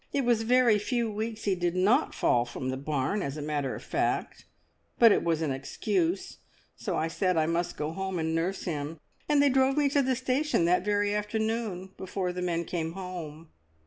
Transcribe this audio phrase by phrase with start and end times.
[0.11, 3.75] It was very few weeks he did not fall from the barn, as a matter
[3.75, 4.45] of fact,
[4.97, 6.39] but it was an excuse,
[6.75, 10.01] so I said I must go home and nurse him, and they drove me to
[10.01, 13.49] the station that very afternoon before the men came home."